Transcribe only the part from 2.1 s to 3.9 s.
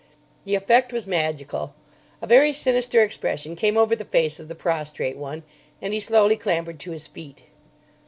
A very sinister expression came